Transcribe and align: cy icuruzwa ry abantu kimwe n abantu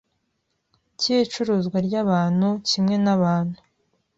cy 0.99 1.07
icuruzwa 1.21 1.77
ry 1.87 1.95
abantu 2.03 2.47
kimwe 2.69 2.95
n 3.03 3.07
abantu 3.15 3.57